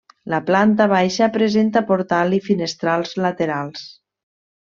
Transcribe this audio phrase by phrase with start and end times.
[0.33, 3.87] La planta baixa presenta portal i finestrals laterals.